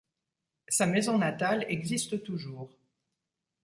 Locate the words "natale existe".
1.19-2.23